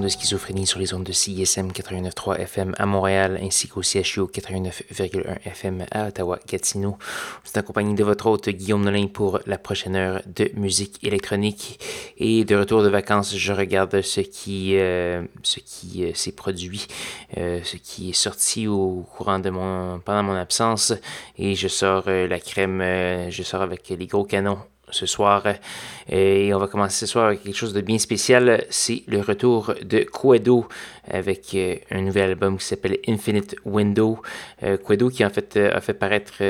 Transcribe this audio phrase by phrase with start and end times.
[0.00, 5.38] De schizophrénie sur les ondes de CISM 89.3 FM à Montréal ainsi qu'au CHU 89.1
[5.44, 6.96] FM à Ottawa-Gatineau.
[7.44, 11.78] C'est accompagné de votre hôte Guillaume Nolin pour la prochaine heure de musique électronique.
[12.16, 15.24] Et de retour de vacances, je regarde ce qui, euh,
[15.66, 16.86] qui euh, s'est produit,
[17.36, 20.94] euh, ce qui est sorti au courant de mon, pendant mon absence.
[21.36, 22.82] Et je sors la crème,
[23.28, 24.58] je sors avec les gros canons
[24.92, 25.42] ce soir.
[26.08, 28.64] Et on va commencer ce soir avec quelque chose de bien spécial.
[28.70, 30.66] C'est le retour de Quedo
[31.10, 34.20] avec euh, un nouvel album qui s'appelle Infinite Window.
[34.62, 36.42] Euh, Quedo qui en fait euh, a fait paraître,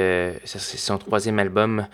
[0.44, 1.86] son troisième album.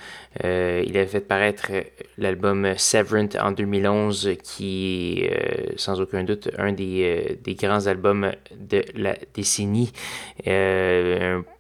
[0.43, 1.71] il a fait paraître
[2.17, 8.85] l'album Severant en 2011 qui est sans aucun doute un des, des, grands albums de
[8.95, 9.93] la décennie.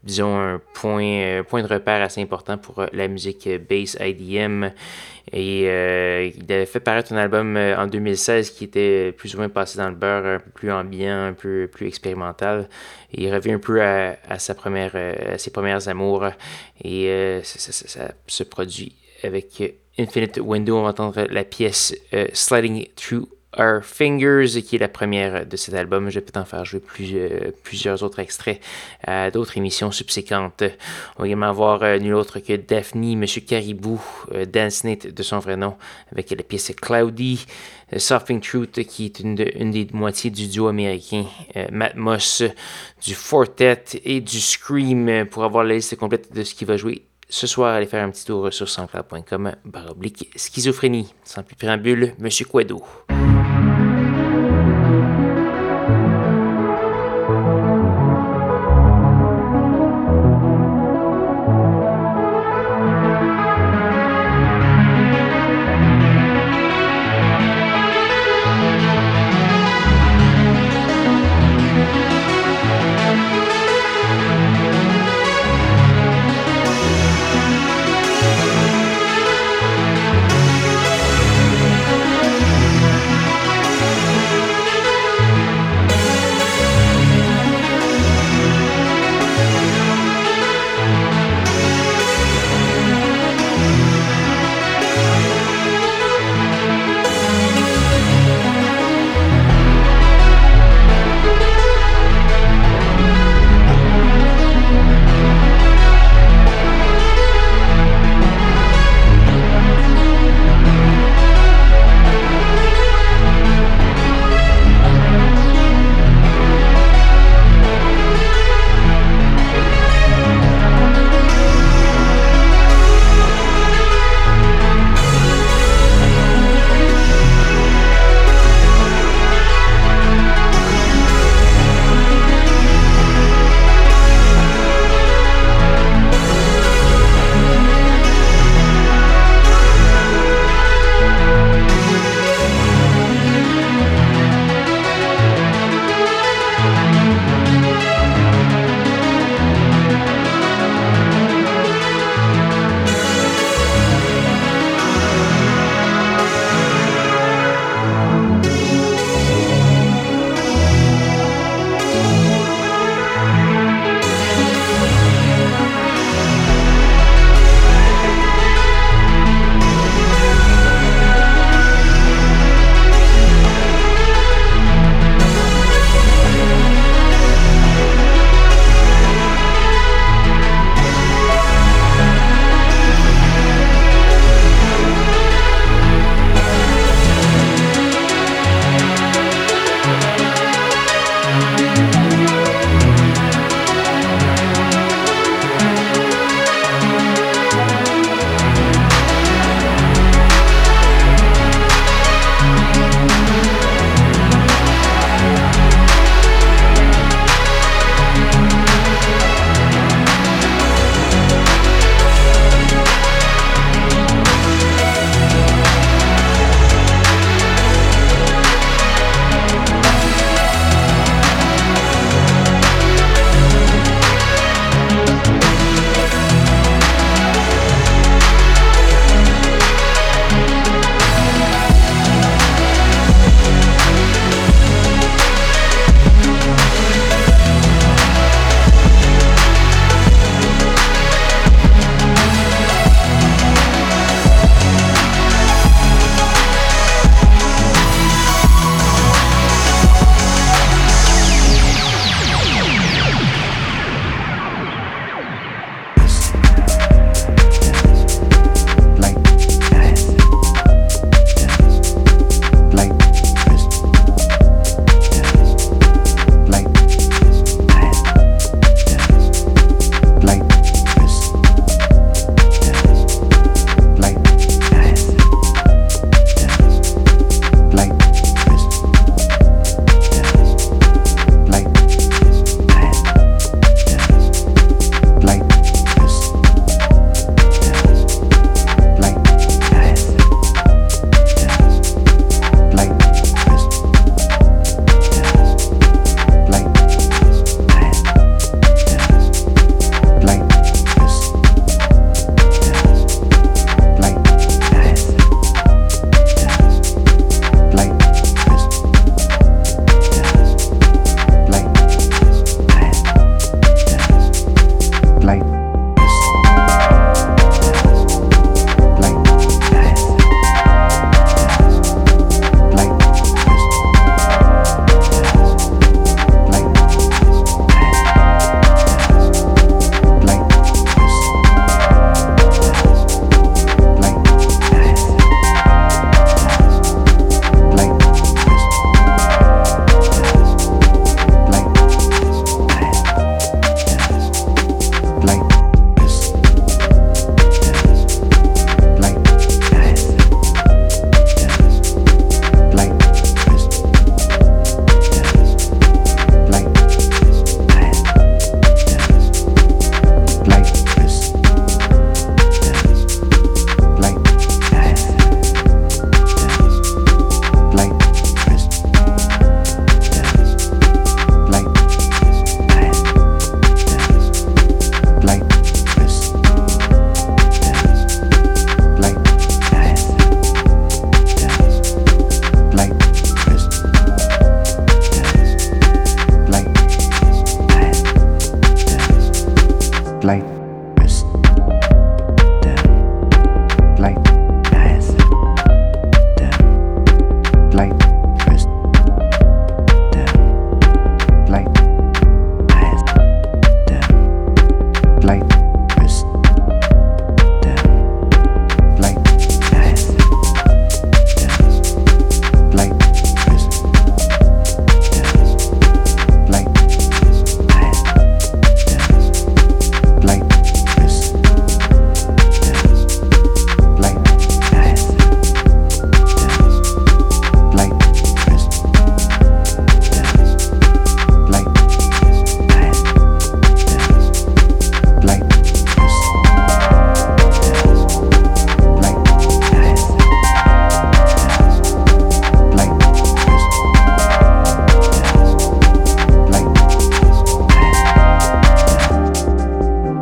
[0.04, 4.70] disons un point, point de repère assez important pour la musique bass IDM.
[5.32, 5.64] Et
[6.34, 9.78] il avait fait paraître un album euh, en 2016 qui était plus ou moins passé
[9.78, 12.68] dans le beurre, un peu plus ambiant, un peu plus expérimental.
[13.12, 16.26] Il revient un peu à, sa première, euh, à ses premières amours.
[16.84, 19.62] Et ça, se produit avec
[19.98, 20.78] Infinite Window.
[20.78, 21.94] On va entendre la pièce
[22.32, 23.26] Sliding Through
[23.56, 26.10] Our Fingers, qui est la première de cet album.
[26.10, 28.60] Je vais peut-être en faire jouer euh, plusieurs autres extraits
[29.06, 30.62] à d'autres émissions subséquentes.
[31.16, 34.00] On va également avoir euh, nul autre que Daphne, Monsieur Caribou,
[34.32, 34.44] euh,
[34.84, 35.76] Nate de son vrai nom,
[36.12, 37.46] avec la pièce Cloudy.
[37.96, 41.24] Softing Truth, qui est une, des moitiés du duo américain
[41.72, 42.42] Matt Moss,
[43.02, 45.24] du Fortet et du Scream.
[45.24, 48.10] Pour avoir la liste complète de ce qui va jouer ce soir, allez faire un
[48.10, 51.14] petit tour sur sanscloud.com baroblique schizophrénie.
[51.24, 52.84] Sans plus préambule, Monsieur Quedo.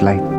[0.07, 0.36] light.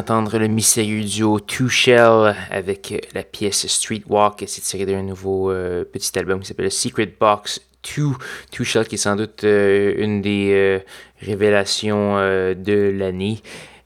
[0.00, 4.42] Entendre le mystérieux duo Two Shell avec la pièce Street Walk.
[4.46, 7.60] C'est tiré d'un nouveau euh, petit album qui s'appelle Secret Box
[7.96, 8.04] 2.
[8.50, 10.78] Two Shell qui est sans doute euh, une des euh,
[11.20, 13.42] révélations de l'année.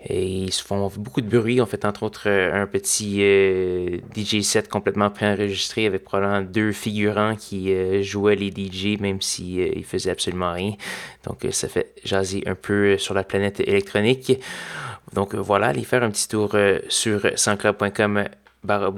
[0.07, 1.61] Et ils se font beaucoup de bruit.
[1.61, 3.21] On fait entre autres un petit
[4.15, 9.83] DJ set complètement préenregistré avec probablement deux figurants qui jouaient les DJ même s'ils si,
[9.83, 10.75] faisaient absolument rien.
[11.27, 14.39] Donc ça fait jaser un peu sur la planète électronique.
[15.13, 16.57] Donc voilà, allez faire un petit tour
[16.89, 18.25] sur sansclub.com
[18.63, 18.93] barre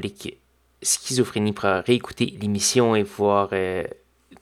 [0.82, 3.50] schizophrénie pour réécouter l'émission et pouvoir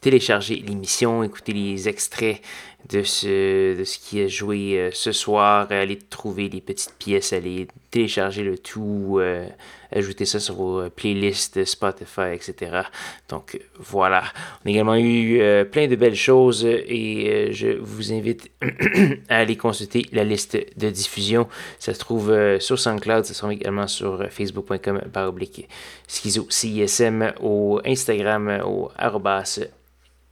[0.01, 2.43] télécharger l'émission, écouter les extraits
[2.89, 8.43] de ce, qui est joué euh, ce soir, aller trouver les petites pièces, aller télécharger
[8.43, 9.47] le tout, euh,
[9.91, 12.83] ajouter ça sur vos playlists Spotify, etc.
[13.29, 14.25] Donc voilà.
[14.65, 18.51] On a également eu euh, plein de belles choses et je vous invite
[19.29, 21.49] à aller consulter la liste de diffusion.
[21.79, 25.69] Ça se trouve sur SoundCloud, ça se trouve également sur facebook.com par oblique
[26.07, 29.61] schizo CISM, au Instagram, au arrobas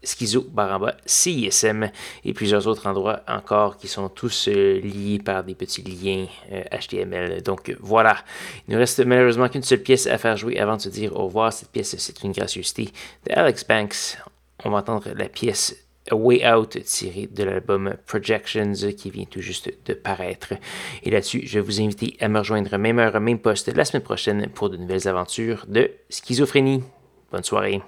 [0.03, 1.91] Schizo Baramba CISM
[2.25, 6.27] et plusieurs autres endroits encore qui sont tous euh, liés par des petits liens
[6.71, 7.33] HTML.
[7.33, 8.17] Euh, Donc voilà,
[8.69, 11.25] il ne reste malheureusement qu'une seule pièce à faire jouer avant de se dire au
[11.27, 11.53] revoir.
[11.53, 12.91] Cette pièce, c'est une gracieuseté
[13.27, 14.19] de Alex Banks.
[14.65, 15.77] On va entendre la pièce
[16.11, 20.55] A Way Out tirée de l'album Projections qui vient tout juste de paraître.
[21.03, 24.03] Et là-dessus, je vais vous inviter à me rejoindre même heure, même poste la semaine
[24.03, 26.83] prochaine pour de nouvelles aventures de schizophrénie.
[27.31, 27.81] Bonne soirée.